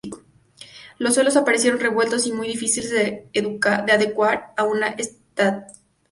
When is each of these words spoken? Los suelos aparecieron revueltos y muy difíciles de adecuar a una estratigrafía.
Los 0.97 1.13
suelos 1.13 1.35
aparecieron 1.37 1.79
revueltos 1.79 2.25
y 2.25 2.31
muy 2.31 2.47
difíciles 2.47 2.89
de 2.89 3.29
adecuar 3.87 4.51
a 4.57 4.63
una 4.63 4.87
estratigrafía. 4.87 5.75